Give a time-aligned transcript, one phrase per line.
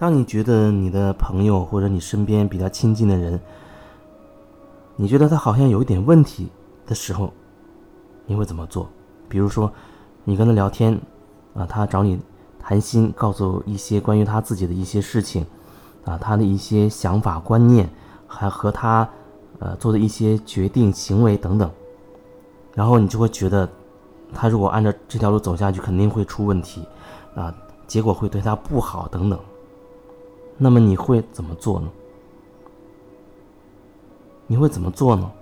[0.00, 3.38] 当你觉得你的朋友或者你身边比较亲近的人，
[4.96, 6.48] 你觉得他好像有一点问题
[6.86, 7.30] 的时候，
[8.24, 8.88] 你会怎么做？
[9.28, 9.70] 比如说，
[10.24, 10.98] 你跟他聊天，
[11.52, 12.18] 啊，他找你
[12.58, 15.44] 谈心，告诉一些关于他自己的一些事情，
[16.06, 17.86] 啊，他的一些想法观念，
[18.26, 19.06] 还和他，
[19.58, 21.70] 呃，做的一些决定行为等等，
[22.74, 23.68] 然后你就会觉得，
[24.32, 26.86] 他如果按照这条路走下去，肯定会出问题，
[27.34, 27.54] 啊，
[27.86, 29.38] 结果会对他不好等等。
[30.62, 31.90] 那么你会怎么做呢？
[34.46, 35.32] 你会怎么做呢？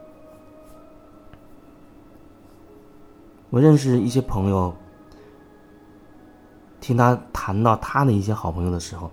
[3.51, 4.73] 我认识一些朋友，
[6.81, 9.11] 听他谈到他的一些好朋友的时候，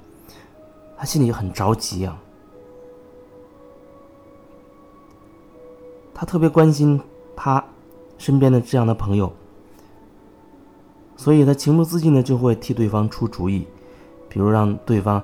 [0.96, 2.22] 他心里很着急啊。
[6.14, 7.02] 他特别关心
[7.36, 7.66] 他
[8.20, 9.34] 身边的这样的朋友，
[11.18, 13.66] 所以他情不自禁的就会替对方出主意，
[14.30, 15.24] 比如让对方。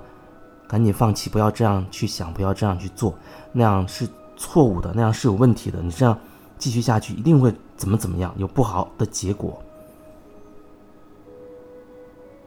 [0.72, 3.14] 赶紧放弃，不要这样去想，不要这样去做，
[3.52, 5.82] 那样是错误的，那样是有问题的。
[5.82, 6.18] 你这样
[6.58, 9.62] 继续下去，一定会怎么怎么样，有不好的结果。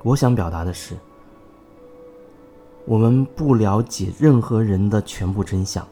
[0.02, 0.96] 我想表达的是，
[2.86, 5.86] 我们不了解任何人的全部真相，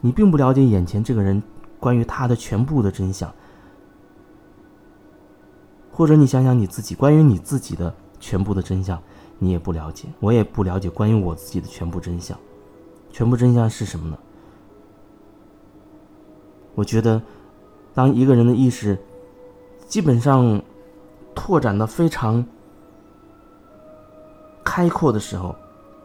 [0.00, 1.40] 你并不了解眼前这个人
[1.78, 3.32] 关于他的全部的真相，
[5.92, 9.00] 或者你想想你自己关于你自己的全部的真相。
[9.38, 12.36] 你也不了解，我也不了解关于我自己的全部真相。
[13.10, 14.18] 全部真相是什么呢？
[16.74, 17.20] 我觉得，
[17.94, 18.98] 当一个人的意识
[19.86, 20.62] 基本上
[21.34, 22.44] 拓展的非常
[24.64, 25.56] 开阔的时候，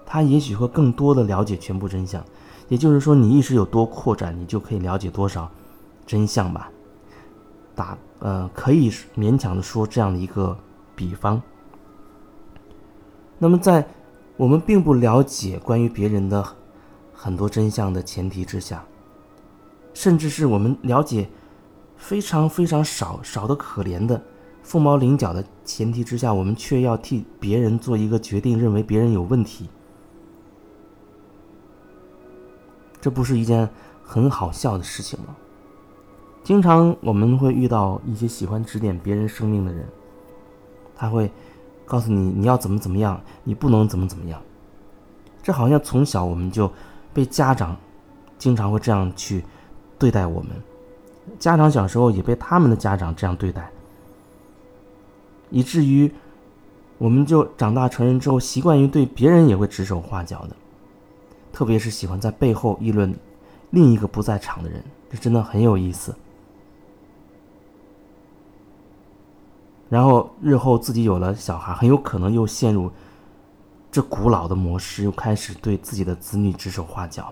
[0.05, 2.23] 他也许会更多的了解全部真相。
[2.69, 5.51] 也就是说，你意识有多扩展，你就可以了解多少
[6.07, 6.71] 真相吧。
[7.75, 10.57] 打呃，可以勉强的说这样的一个
[10.95, 11.41] 比方。
[13.39, 13.85] 那么，在
[14.37, 16.45] 我们并不了解关于别人的
[17.13, 18.85] 很多真相的前提之下，
[19.93, 21.27] 甚至是我们了解
[21.97, 24.21] 非常非常少、少的可怜的
[24.61, 29.67] 凤毛麟角的前提之下，我们却要替别人做一个决定，认为别人有问题，
[33.01, 33.69] 这不是一件
[34.01, 35.35] 很好笑的事情吗？
[36.43, 39.85] 经常我们会遇到一些喜欢指点别人生命的人，
[40.95, 41.29] 他会。
[41.93, 44.41] 告诉你你要怎么怎么样，你不能怎么怎么样。
[45.43, 46.67] 这好像从小我们就
[47.13, 47.77] 被家长
[48.39, 49.45] 经常会这样去
[49.99, 50.49] 对待我们，
[51.37, 53.69] 家长小时候也被他们的家长这样对待，
[55.51, 56.11] 以至于
[56.97, 60.55] 我们就长大成人之后习惯于对别人也会指手画脚的，
[61.51, 63.13] 特别是喜欢在背后议论
[63.69, 66.15] 另一个不在场的人，这真的很有意思。
[69.93, 72.89] 然后日后自己有了小孩，很有可能又陷入
[73.91, 77.31] 这古老的模式，又开始对自己的子女指手画脚，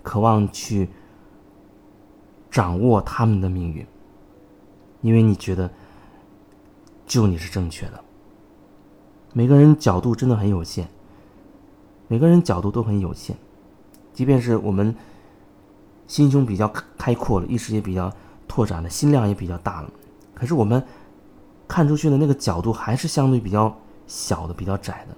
[0.00, 0.88] 渴望去
[2.52, 3.84] 掌握他们的命运，
[5.00, 5.68] 因为你觉得
[7.04, 8.00] 就你是正确的。
[9.32, 10.86] 每个人角度真的很有限，
[12.06, 13.34] 每个人角度都很有限，
[14.12, 14.94] 即便是我们
[16.06, 18.08] 心胸比较开阔了，意识也比较
[18.46, 19.90] 拓展了，心量也比较大了，
[20.32, 20.80] 可是我们。
[21.68, 25.14] 看出去的那个角度还是相对比较小的、比较窄的。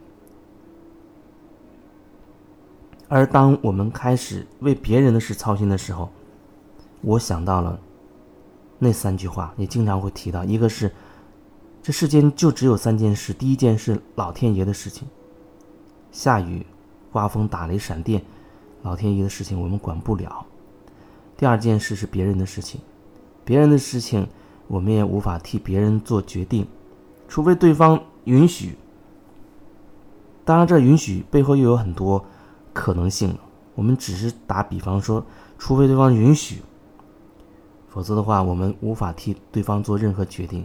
[3.08, 6.10] 而当我们开始为别人的事操心的时候，
[7.00, 7.78] 我想到了
[8.78, 10.92] 那三句话，也经常会提到：一个是
[11.82, 15.06] 这世间就只有三件事，第一件是老天爷的事情，
[16.10, 16.66] 下雨、
[17.12, 18.22] 刮风、打雷、闪电，
[18.82, 20.44] 老天爷的事情我们管不了；
[21.36, 22.80] 第二件事是别人的事情，
[23.44, 24.26] 别人的事情。
[24.70, 26.64] 我们也无法替别人做决定，
[27.26, 28.76] 除非对方允许。
[30.44, 32.24] 当然，这允许背后又有很多
[32.72, 33.36] 可能性。
[33.74, 35.26] 我们只是打比方说，
[35.58, 36.62] 除非对方允许，
[37.88, 40.64] 否则的话，我们无法替对方做任何决定。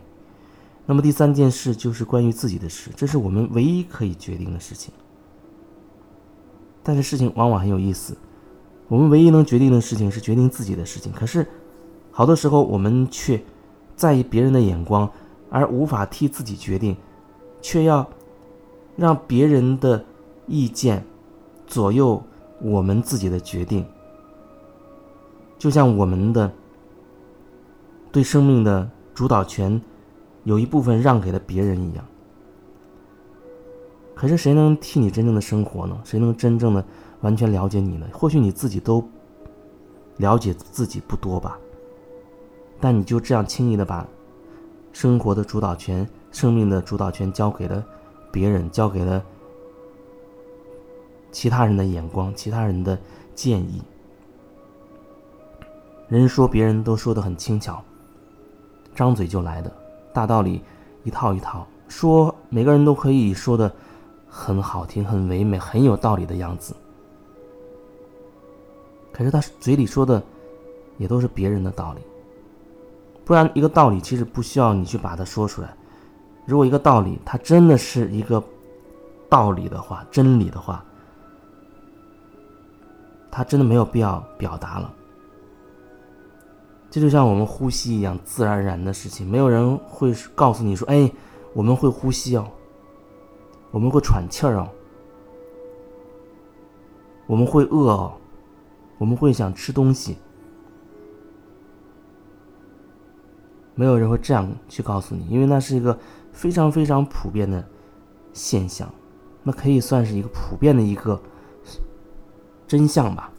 [0.86, 4.94] 那么第三件事就是关于自己的事，这是我们唯一可以决定的事情。
[6.84, 8.16] 但是事情往往很有意思，
[8.88, 11.48] 我们唯一能决定的事情是决定自己的事情，可是
[12.12, 13.44] 好多时候我们却。
[13.96, 15.10] 在意别人的眼光，
[15.50, 16.96] 而无法替自己决定，
[17.62, 18.06] 却要
[18.96, 20.04] 让别人的
[20.48, 21.06] 意见
[21.66, 22.22] 左右
[22.62, 23.86] 我们自己的决定，
[25.58, 26.52] 就像我们的
[28.12, 29.82] 对生命的主导权
[30.44, 32.06] 有一部分让给了别人一样。
[34.14, 36.00] 可是谁能替你真正的生活呢？
[36.04, 36.84] 谁能真正的
[37.22, 38.08] 完全了解你呢？
[38.14, 39.06] 或许你自己都
[40.18, 41.60] 了解自己不多吧。
[42.80, 44.06] 但你就这样轻易的把
[44.94, 47.84] 生活的主导权、生命的主导权交给了
[48.32, 49.24] 别人，交给了
[51.32, 52.98] 其他人的眼光、其他人的
[53.34, 53.82] 建议。
[56.08, 57.84] 人说别人都说的很轻巧，
[58.94, 59.72] 张嘴就来的
[60.14, 60.62] 大道理
[61.04, 63.74] 一套一套说，每个人都可以说的
[64.30, 66.76] 很好听、很唯美、很有道理的样子。
[69.12, 70.22] 可是他嘴里说的
[70.98, 72.02] 也都是别人的道理，
[73.26, 75.76] 不然一个道理其实不需要你去把它说出来。
[76.46, 78.42] 如果一个道理它真的是一个
[79.28, 80.86] 道理的话、真理的话，
[83.32, 84.94] 他真的没有必要表达了。
[86.90, 91.12] 这就像我们呼吸一样自然而然的事情，没有人会告诉你说：“哎，
[91.54, 92.48] 我们会呼吸哦，
[93.72, 94.70] 我们会喘气儿哦，
[97.26, 98.14] 我们会饿哦，
[98.98, 100.16] 我们会想吃东西。”
[103.76, 105.98] 没有人会这样去告诉你，因为那是一个
[106.32, 107.64] 非常非常普遍的
[108.34, 108.90] 现象，
[109.44, 111.22] 那可以算是一个普遍的一个
[112.66, 113.32] 真相吧。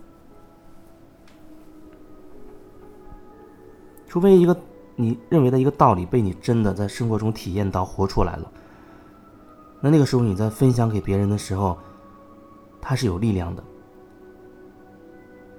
[4.07, 4.57] 除非一个
[4.95, 8.51] 你认为的一个道理被你真的在生活中体验到、活出来了，
[9.81, 11.77] 那那个时候你在分享给别人的时候，
[12.81, 13.63] 它是有力量的。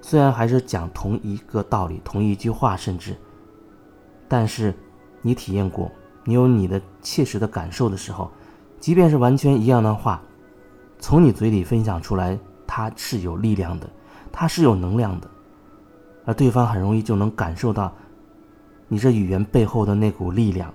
[0.00, 3.16] 虽然还是讲同一个道理、同一句话，甚至，
[4.28, 4.74] 但是
[5.22, 5.90] 你体验过，
[6.24, 8.30] 你有你的切实的感受的时候，
[8.78, 10.22] 即便是完全一样的话，
[10.98, 13.88] 从你嘴里分享出来，它是有力量的，
[14.30, 15.28] 它是有能量的，
[16.26, 17.92] 而对方很容易就能感受到。
[18.90, 20.72] 你这语言背后的那股力量，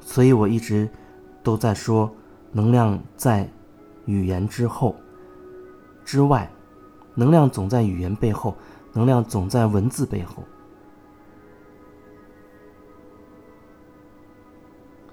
[0.00, 0.88] 所以我一直
[1.42, 2.08] 都在说，
[2.52, 3.48] 能量在
[4.04, 4.94] 语言之后、
[6.04, 6.48] 之外，
[7.14, 8.56] 能量总在语言背后，
[8.92, 10.44] 能量总在文字背后。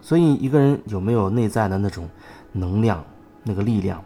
[0.05, 2.07] 所以，一个人有没有内在的那种
[2.51, 3.03] 能量、
[3.41, 4.03] 那个力量，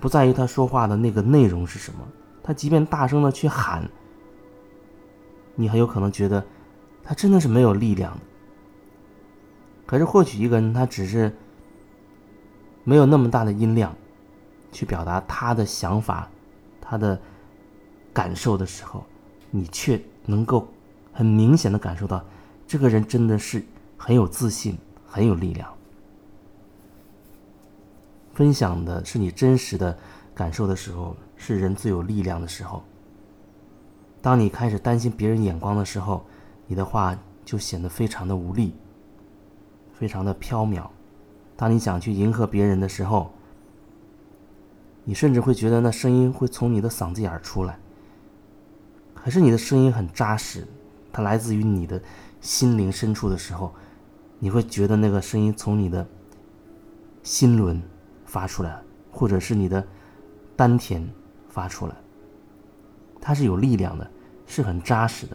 [0.00, 2.00] 不在于他说话的那个内容是什么，
[2.42, 3.88] 他即便大声的去喊。
[5.54, 6.44] 你很有可能觉得，
[7.04, 8.20] 他真的是没有力量的。
[9.86, 11.32] 可是，或许一个人他只是
[12.82, 13.94] 没有那么大的音量，
[14.72, 16.28] 去表达他的想法、
[16.80, 17.16] 他的
[18.12, 19.04] 感受的时候，
[19.52, 20.66] 你却能够
[21.12, 22.24] 很明显的感受到，
[22.66, 23.64] 这个人真的是
[24.06, 25.66] 很有自信、很有力量。
[28.34, 29.96] 分享的是你真实的
[30.34, 32.82] 感受的时候，是人最有力量的时候。
[34.20, 36.22] 当你开始担心别人眼光的时候，
[36.66, 38.74] 你的话就显得非常的无力，
[39.94, 40.86] 非常的飘渺。
[41.56, 43.32] 当你想去迎合别人的时候，
[45.04, 47.78] 你甚至会觉得那声音会从你的嗓子眼儿出来。
[49.14, 50.68] 可是你的声音很扎实，
[51.10, 52.02] 它来自于你的
[52.42, 53.72] 心灵深处的时候，
[54.44, 56.06] 你会觉得那个声音从你的
[57.22, 57.80] 心轮
[58.26, 58.78] 发出来，
[59.10, 59.82] 或者是你的
[60.54, 61.08] 丹田
[61.48, 61.94] 发出来，
[63.22, 64.10] 它是有力量的。
[64.46, 65.34] 是很扎实的，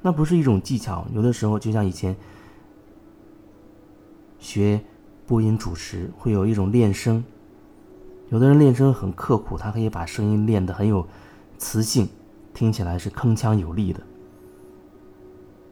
[0.00, 1.04] 那不是一种技巧。
[1.12, 2.14] 有的时候，就像以前
[4.38, 4.80] 学
[5.26, 7.24] 播音主持，会有一种练声。
[8.28, 11.04] 有的人练声很刻苦，他可以把声音练得很有
[11.58, 12.08] 磁性，
[12.54, 14.00] 听起来是铿锵有力的。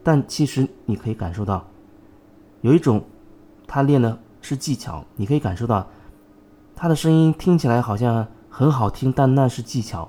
[0.07, 1.67] 但其实你可以感受到，
[2.61, 3.03] 有一种
[3.67, 5.85] 他练的是技巧，你可以感受到
[6.77, 10.09] 他的声音听起来好像很好听，但那是技巧。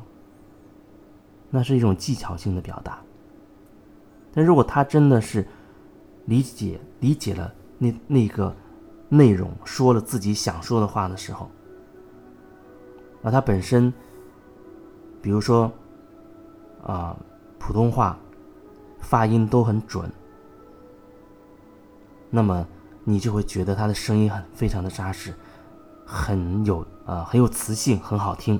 [1.50, 3.00] 那是一种技巧性的表达，
[4.34, 5.48] 但如果他真的是
[6.25, 8.56] 理解理解了那那个
[9.10, 11.50] 内容，说了自己想说的话的时候，
[13.24, 13.92] 而他本身，
[15.24, 15.72] 比如说
[16.86, 17.18] 啊，
[17.58, 18.16] 普通话
[19.07, 20.11] 发音都很准，
[22.29, 22.67] 那么
[23.05, 25.33] 你就会觉得他的声音很非常的扎实，
[26.05, 28.59] 很有啊很有磁性，很好听。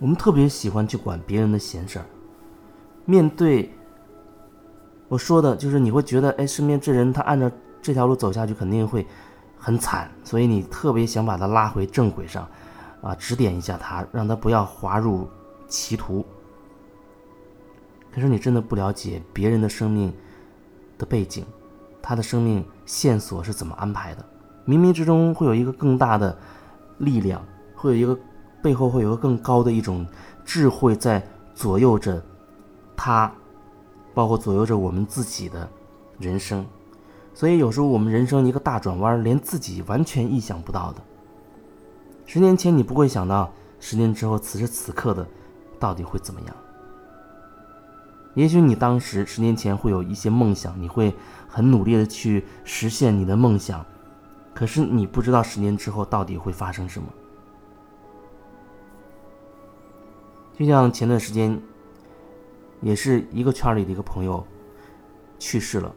[0.00, 2.06] 我们特别喜欢去管别人的闲事儿。
[3.04, 3.70] 面对
[5.06, 7.48] 我说的，就是你会觉得，哎，身边这人他按照
[7.80, 9.06] 这条路走下去肯定会
[9.58, 12.48] 很惨，所以你特别想把他拉回正轨上，
[13.02, 15.28] 啊，指点一下他，让他不要滑入
[15.66, 16.24] 歧途。
[18.12, 20.12] 可是你真的不了解别人的生命
[20.96, 21.44] 的背景，
[22.00, 24.24] 他的生命线索是怎么安排的？
[24.66, 26.36] 冥冥之中会有一个更大的
[26.98, 28.18] 力量，会有一个。
[28.60, 30.04] 背后会有个更高的一种
[30.44, 31.24] 智慧在
[31.54, 32.20] 左右着
[32.96, 33.32] 他，
[34.12, 35.70] 包括左右着我们自己的
[36.18, 36.66] 人生。
[37.38, 41.00] 所以有时候我们人生一个大转弯，连自己完全意想不到的。
[42.26, 45.24] 十年前你不会想到，十年之后此时此刻的
[45.78, 46.56] 到底会怎么样？
[48.34, 51.14] 也许你当时十年前会有一些梦想，你会
[51.46, 53.86] 很努力的去实现你的梦想，
[54.52, 57.06] 可是你不知道十年之后到底会发生什么。
[60.58, 61.56] 就像前段时间，
[62.80, 64.44] 也是一个圈里的一个朋友
[65.38, 65.94] 去世了，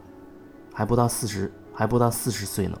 [0.72, 2.78] 还不到四十，还不到四十岁呢。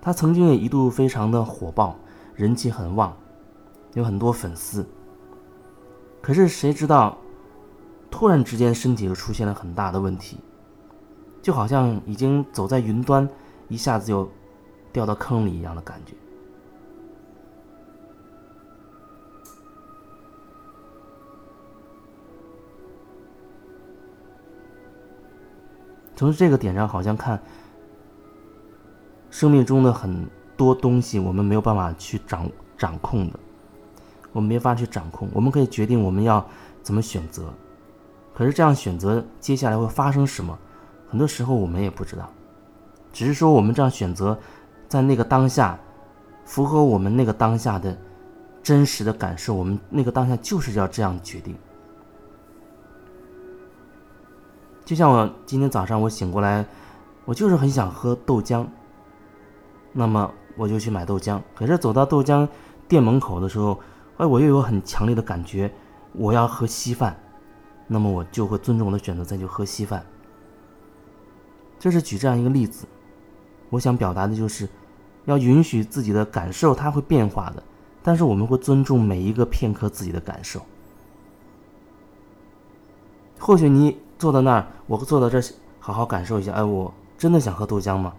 [0.00, 1.96] 他曾经也一度非常的火爆，
[2.34, 3.16] 人气很旺，
[3.94, 4.86] 有很多粉丝。
[6.20, 7.18] 可是谁知道？
[8.10, 10.38] 突然之间，身体就出现了很大的问题，
[11.40, 13.26] 就好像已经走在云端，
[13.68, 14.30] 一下子就
[14.92, 16.14] 掉到坑里一样的感觉。
[26.14, 27.40] 从这个点上，好像看
[29.30, 33.38] 生命中的很多东西，我们没有办法去掌掌控的，
[34.32, 35.28] 我们没法去掌控。
[35.32, 36.46] 我们可以决定我们要
[36.82, 37.52] 怎么选择。
[38.34, 40.58] 可是这样选择，接下来会发生什么？
[41.08, 42.30] 很多时候我们也不知道，
[43.12, 44.38] 只是说我们这样选择，
[44.88, 45.78] 在那个当下，
[46.44, 47.96] 符合我们那个当下的
[48.62, 51.54] 真实的感受，我们那个当下就是要这样决定。
[54.84, 56.64] 就像我今天早上我醒过来，
[57.24, 58.66] 我就是很想喝豆浆，
[59.92, 61.40] 那么我就去买豆浆。
[61.54, 62.48] 可是走到豆浆
[62.88, 63.78] 店门口的时候，
[64.16, 65.72] 哎，我又有很强烈的感觉，
[66.12, 67.16] 我要喝稀饭。
[67.86, 70.04] 那么我就会尊重我的选择，再去喝稀饭。
[71.78, 72.86] 这是举这样一个例子，
[73.70, 74.68] 我想表达的就是，
[75.26, 77.62] 要允许自己的感受，它会变化的，
[78.02, 80.62] 但是我们会尊重每一个片刻自己的感受。
[83.38, 85.44] 或许你坐在那儿，我坐到这儿，
[85.80, 88.14] 好好感受一下，哎，我真的想喝豆浆吗？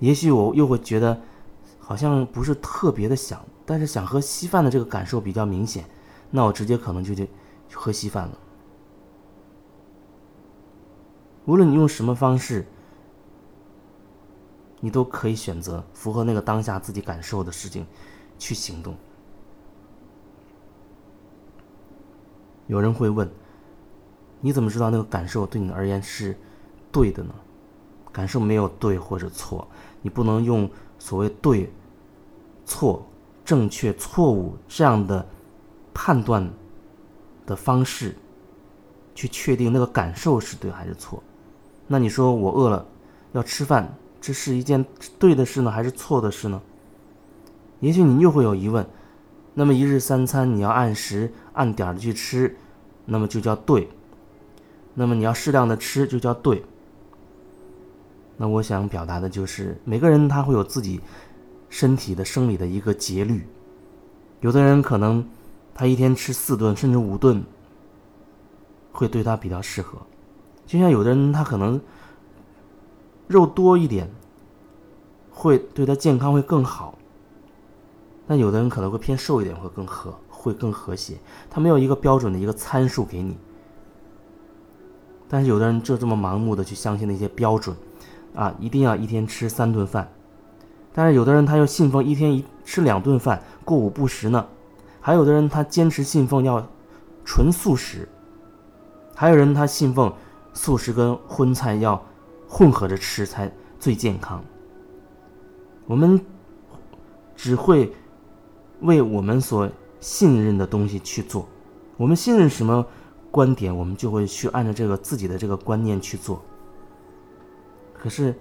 [0.00, 1.18] 也许我又会觉得，
[1.78, 5.88] 好像不是特别的想，但是想喝稀饭的这个感受比较明显，
[6.30, 7.26] 那我直接可能就去
[7.72, 8.38] 喝稀饭了。
[11.46, 12.66] 无论你用什么方式，
[14.80, 17.86] 你都可以选择符合那个当下自己感受的事情
[18.38, 18.94] 去行动。
[22.66, 23.30] 有人会问：
[24.46, 26.36] 你怎么知道那个感受对你而言是
[26.92, 27.34] 对的呢？
[28.12, 29.66] 感受没有对或者错，
[30.02, 31.68] 你不能用所谓对、
[32.64, 33.04] 错、
[33.44, 35.26] 正确、错误这样的
[35.92, 36.48] 判断
[37.44, 38.14] 的方式
[39.16, 41.20] 去确定那个感受是对还是错。
[41.88, 42.86] 那你说我饿了，
[43.32, 44.86] 要吃饭，这是一件
[45.18, 46.62] 对的事呢，还是错的事呢？
[47.80, 48.86] 也许你又会有疑问。
[49.54, 52.56] 那么一日三餐你要按时按点的去吃，
[53.06, 53.88] 那么就叫对。
[54.98, 56.64] 那么你要适量的吃就叫对。
[58.38, 61.00] 那我想表达的就是，每个人他会有自己
[61.68, 63.46] 身体的生理的一个节律。
[64.40, 65.26] 有的人可能
[65.74, 67.44] 他一天吃四顿甚至五顿，
[68.92, 69.98] 会对他比较适合。
[70.66, 71.80] 就像有的人他可能
[73.26, 74.10] 肉多一点，
[75.30, 76.98] 会对他健康会更好。
[78.26, 81.16] 但有的人可能会偏瘦一点会更和会更和谐。
[81.48, 83.36] 他没有一个标准的一个参数给你。
[85.28, 87.76] 但是有的人就这么盲目的去相信那些标准，
[88.34, 90.10] 啊，一定要一天吃三顿饭。
[90.92, 94.46] 但是有的人他又信奉一天一吃两顿饭，过午不食呢。
[95.00, 96.66] 还有的人他坚持信奉要
[97.24, 98.08] 纯素食。
[99.14, 100.12] 还有人他信奉。
[100.58, 102.02] 素食跟荤菜要
[102.48, 104.42] 混合着吃才最健康。
[105.84, 106.18] 我们
[107.36, 107.92] 只会
[108.80, 109.68] 为我们所
[110.00, 111.46] 信任的东西去做，
[111.98, 112.86] 我们信任什么
[113.36, 116.40] 观点，我们就会去按照这个自己的这个观念去做。
[117.92, 118.34] 可是，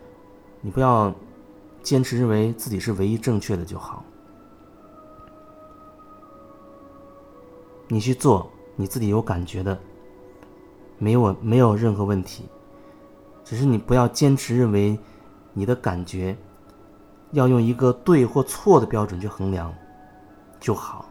[0.61, 1.13] 你不要
[1.83, 4.05] 坚持认为自己是唯一正确的就好。
[7.89, 9.77] 你去做你自己有感觉的。
[10.97, 12.45] 没有没有任何问题，
[13.43, 14.97] 只是你不要坚持认为
[15.51, 16.37] 你的感觉
[17.31, 19.75] 要用一个对或错的标准去衡量
[20.57, 21.09] 就好。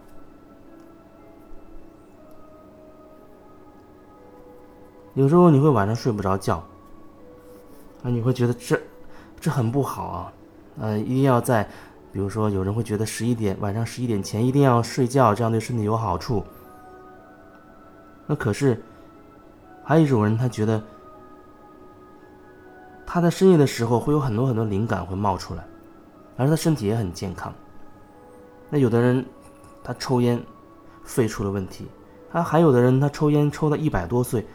[5.15, 6.57] 有时候你会晚上睡不着觉，
[8.03, 8.81] 啊，你会觉得这
[9.41, 10.33] 这很不好啊，
[10.81, 11.69] 呃，一定要在，
[12.13, 16.45] 比如说有人会觉得十一点晚上十一点前一定要睡觉，这样对身体有好处。
[18.27, 18.83] 那可是。
[19.87, 20.83] 还有一种人，他觉得
[23.05, 25.63] 他在深夜的时候会有很多很多灵感会冒出来，
[26.39, 27.53] 而他身体也很健康。
[28.71, 29.23] 那有的人
[29.83, 30.43] 他抽烟，
[31.05, 31.85] 肺出了问题；
[32.33, 34.47] 他还有的人他抽烟抽到一百多岁，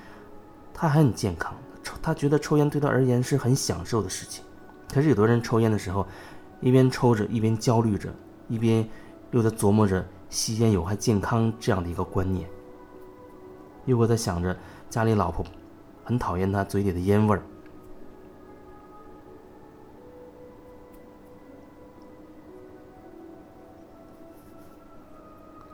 [0.79, 1.53] 他还很健康。
[1.83, 4.45] 抽他觉得抽烟对他而言是很享受的事情。
[4.93, 6.07] 可是有的人抽烟的时候，
[6.62, 8.09] 一边抽着一边焦虑着，
[8.48, 8.88] 一边
[9.31, 12.50] 又在琢磨着吸烟有害健康这样的一个观念，
[13.83, 14.55] 又会在想着。
[14.89, 15.45] 家里老婆
[16.03, 17.43] 很讨厌他嘴里的烟味儿。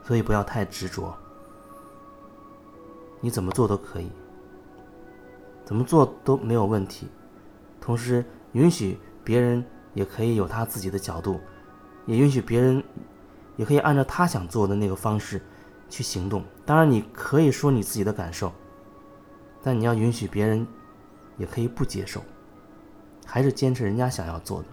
[0.02, 1.16] 所以不要太执着，
[3.20, 4.10] 你怎么做都可以，
[5.66, 7.08] 怎么做都没有问题。
[7.78, 11.38] 同时，允许别人也可以有他自己的角度，
[12.06, 12.82] 也允许别人
[13.56, 15.42] 也可以按照他想做的那个方式
[15.90, 16.42] 去行动。
[16.64, 18.50] 当然，你可以说你自己的感受，
[19.62, 20.66] 但你要允许别人
[21.36, 22.22] 也可以不接受，
[23.26, 24.68] 还是坚持人家想要做的。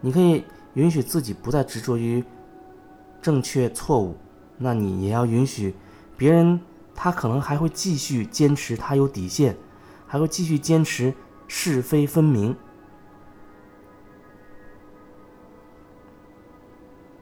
[0.00, 2.22] 你可以允许自己不再执着于。
[3.22, 4.16] 正确错误，
[4.58, 5.72] 那你也要允许
[6.16, 6.60] 别人，
[6.94, 9.56] 他可能还会继续坚持，他有底线，
[10.06, 11.14] 还会继续坚持
[11.48, 12.56] 是非分明。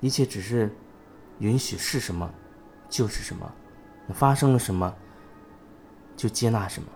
[0.01, 0.75] 一切只是
[1.39, 2.33] 允许是什么
[2.89, 3.53] 就是什么，
[4.15, 4.95] 发生了什么
[6.17, 6.89] 就接纳什么。